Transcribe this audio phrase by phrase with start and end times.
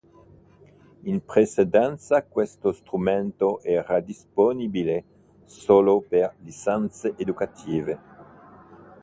[1.03, 5.03] In precedenza questo strumento era disponibile
[5.43, 7.99] solo per licenze educative.